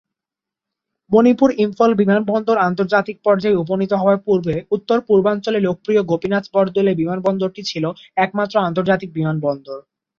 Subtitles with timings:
[1.11, 7.83] মনিপুর ইম্ফল বিমানবন্দর আন্তর্জাতিক পর্যায়ে উপনীত হওয়ার পূর্বে উত্তর পূর্বাঞ্চলে লোকপ্রিয় গোপীনাথ বরদলৈ বিমানবন্দরটি ছিল
[8.17, 9.77] একমাত্র আন্তর্জাতিক বিমান বন্দর।